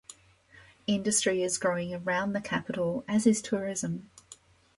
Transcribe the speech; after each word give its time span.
Industry 0.87 1.43
is 1.43 1.59
growing 1.59 1.93
around 1.93 2.33
the 2.33 2.41
capital, 2.41 3.05
as 3.07 3.27
is 3.27 3.39
tourism. 3.39 4.09